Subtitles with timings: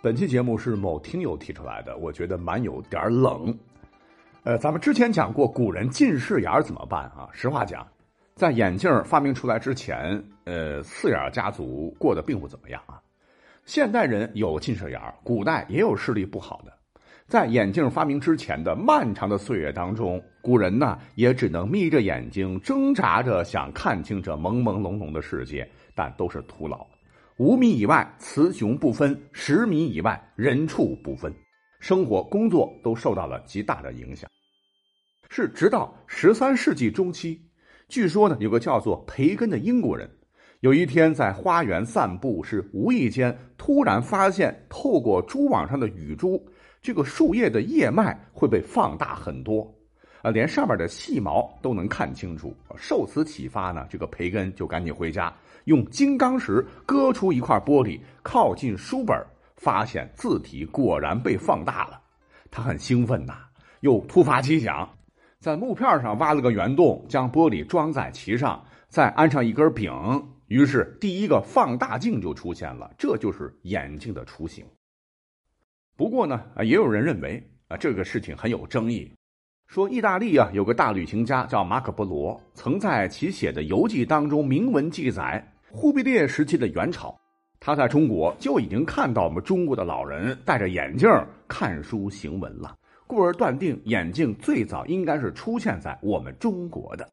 [0.00, 3.52] 本期节目是某听友提出来的，我觉得蛮有点冷。
[4.44, 7.28] 呃，咱们之前讲过古人近视眼怎么办啊？
[7.32, 7.84] 实话讲，
[8.36, 13.02] 在眼镜发明出来之前，呃，四眼家族过得并不怎么样啊。
[13.64, 16.72] 现代人有近视眼古代也有视力不好的。
[17.26, 26.86] 在眼镜发明之前的漫长的岁月当中，古人呢也只能眯着眼睛挣扎着想看清这朦朦胧胧的世界，但都是徒劳。
[27.38, 31.32] 五米以外，雌雄不分；十米以外，人畜不分。
[31.78, 34.28] 生活、工作都受到了极大的影响。
[35.30, 37.40] 是直到十三世纪中期，
[37.88, 40.10] 据说呢，有个叫做培根的英国人，
[40.58, 46.44] 有一天在花园散步，是无意间突然发现，透过蛛网上的雨珠，
[46.82, 49.77] 这个树叶的叶脉会被放大很多。
[50.22, 52.54] 啊，连上面的细毛都能看清楚。
[52.76, 55.32] 受此启发呢，这个培根就赶紧回家，
[55.64, 59.16] 用金刚石割出一块玻璃，靠近书本，
[59.56, 62.00] 发现字体果然被放大了。
[62.50, 63.34] 他很兴奋呐，
[63.80, 64.88] 又突发奇想，
[65.38, 69.92] 在木片上挖了个圆洞，将玻璃装在其上，再安上一根柄，
[70.48, 72.90] 于是第一个放大镜就出现了。
[72.98, 74.64] 这就是眼镜的雏形。
[75.96, 79.12] 不过呢，也有人认为啊，这个事情很有争议。
[79.68, 87.14] 说意大利啊，有个大旅行家叫马可波罗，曾在其写的游记当中明文记载，忽必烈时期的元朝，
[87.60, 91.06] 他在中国就已经看到我们中国的老人戴着眼镜
[91.46, 92.74] 看书行文了，
[93.06, 97.06] 故而断定眼镜最早应该是出现在我们中国的。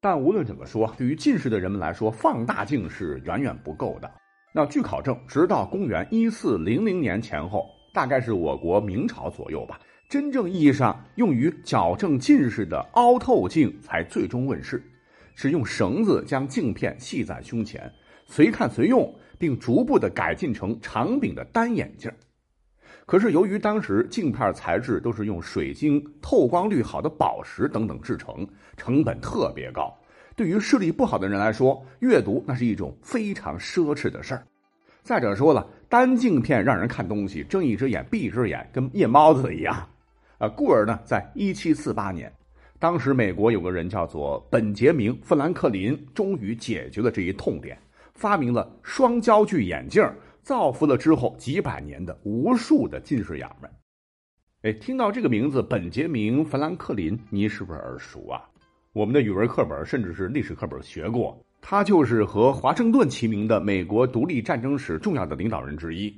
[0.00, 4.10] 但无论怎么说，对于近视的人们来说，放大镜是远远不够的。
[4.52, 9.78] 那据考证，直到公元一四零零年前后，大概是我国明朝左右吧。
[10.08, 14.80] 真正意义上用于矫正近视的凹透镜才最终问世，
[15.34, 17.92] 是用绳子将镜片系在胸前，
[18.24, 22.08] 随看随用，并逐步的改进成长柄的单眼镜。
[23.04, 28.46] 可是由于当时镜片材质都是用水晶、透光率好的宝石等等制成，
[28.76, 29.92] 成本特别高，
[30.36, 34.46] 对于视力不好的人来说，阅读那是一种非常奢侈的事儿。
[35.02, 39.88] 再者说了，单镜片让人看东西睁一只眼闭一只眼，跟夜猫子一样。
[40.38, 42.30] 啊，故而呢，在一七四八年，
[42.78, 47.78] 当时美国有个人叫做本杰明·富兰克林，终于解决了这一痛点，
[48.14, 50.06] 发明了双焦距眼镜，
[50.42, 53.70] 造福了之后几百年的无数的近视眼们。
[54.62, 58.44] 哎，听到这个名字，本杰明·富兰克林，你是不是耳熟啊？
[58.92, 66.14] 我们的语文课本甚至是历史课本学过，他就是和华盛顿齐名的美国独立战争史重要的领导人之一。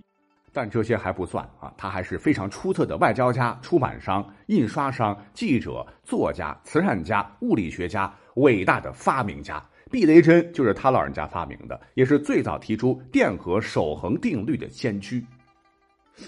[0.59, 9.65] 但这些还不算啊，他还是非常出色的外交家、出版商、印刷商、记者、作家、慈善家、物理学家，伟大的发明家。
[9.89, 15.25] 避雷针就是他老人家发明的，也是最早提出电荷守恒定律的先驱。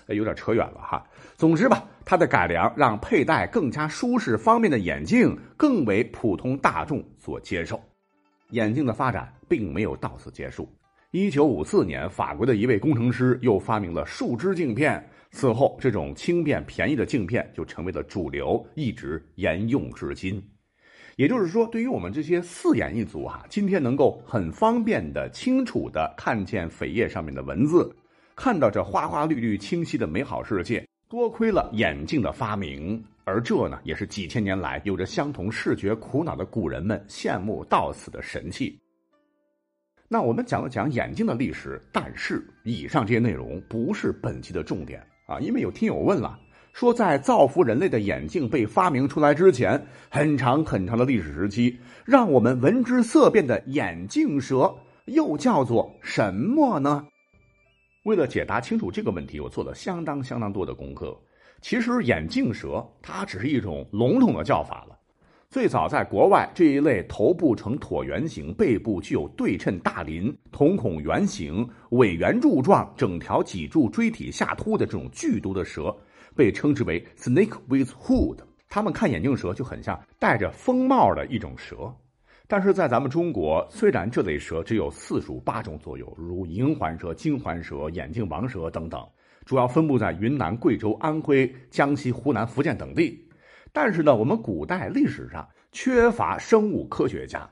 [0.06, 1.04] 有点扯远了哈。
[1.36, 7.82] 总之吧，他的改良让佩戴更加舒适方便的眼镜更为普通大众所接受。
[8.50, 10.72] 眼镜的发展并没有到此结束。
[11.12, 15.04] 一九五四年，法国的一位工程师又发明了树脂镜片。
[15.32, 20.40] 此后，这种轻便便宜的镜片就成为了主流，一直沿用至今。
[21.16, 27.92] 也就是说，对于我们这些四眼一族哈，今天能够很方便的、清楚的看见扉页上面的文字，
[28.36, 33.02] 看到这花花绿绿、清晰的美好世界，多亏了眼镜的发明。
[33.24, 38.78] 而这呢，也是几千年来有着相同视觉苦恼的古人们羡慕到死的神器。
[40.12, 46.36] 那我们讲了讲眼镜的历史，但是以上这些内容不是本期的重点啊，因为有听友问了，
[46.72, 57.06] 说在造福人类的眼镜被发明出来之前，很长很长的历史时期，让我们闻之色变的眼镜蛇又叫做什么呢？
[58.04, 61.16] 为了解答清楚这个问题，我做了相当相当多的功课。
[61.60, 64.98] 其实眼镜蛇它只是一种笼统的叫法了。
[65.50, 75.92] 最早在国外，这一类头部呈椭圆形、背部具有对称大鳞、瞳孔圆形、尾圆柱状、整条脊柱椎体下凸的这种剧毒的蛇，
[76.36, 78.36] 被称之为 snake with hood。
[78.68, 81.92] 他们看眼镜蛇就很像戴着风帽的一种蛇。
[82.46, 89.04] 但是在咱们中国，虽然这类蛇只有四属八种左右，如银环蛇、金环蛇、眼镜王蛇等等，
[89.44, 93.26] 主要分布在云南、贵州、安徽、江西、湖南、福建等地。
[93.72, 97.48] 但是呢，我们古代历史上缺乏生物科学家，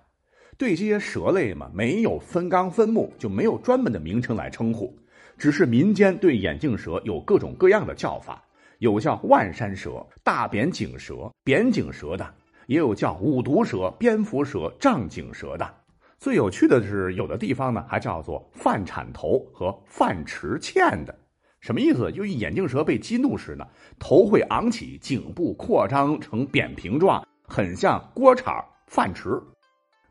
[0.56, 4.92] 对这些蛇类嘛没有分纲分目，就没有专门的名称来称呼，
[5.36, 8.42] 只是民间对眼镜蛇有各种各样的叫法，
[8.78, 12.34] 有叫万山蛇、大扁颈蛇、扁颈蛇的，
[12.66, 15.74] 也有叫五毒蛇、蝙蝠蛇、障颈蛇的。
[16.18, 21.16] 最有趣的是，有的地方呢还叫做饭铲头和饭池欠的。
[21.60, 22.10] 什么意思？
[22.12, 23.66] 就眼镜蛇被激怒时呢，
[23.98, 28.54] 头会昂起，颈部扩张成扁平状，很像锅铲、
[28.86, 29.42] 饭匙。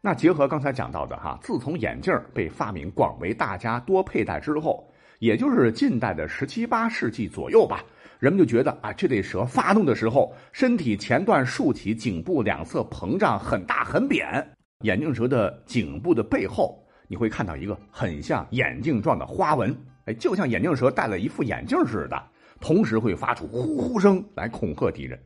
[0.01, 4.87] 那结合刚才讲到的哈，自从眼镜被发明、广为大家多佩戴之后，
[5.19, 7.83] 也就是近代的十七八世纪左右吧，
[8.19, 14.47] 人们就觉得啊，这类蛇发怒的时候，身体前段竖起，颈部两侧膨胀很大很扁。
[14.81, 19.75] 眼镜蛇的颈部的背后，你会看到一个很像眼镜状的花纹，
[20.07, 22.21] 哎，就像眼镜蛇戴了一副眼镜似的。
[22.59, 25.19] 同时会发出呼呼声来恐吓敌人，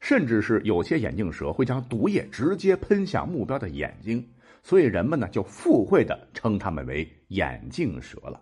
[0.00, 4.26] 甚至是有些眼镜蛇会将毒液直接喷向目标的眼睛，
[4.62, 8.40] 所以人们呢就附会的称它们为眼镜蛇了。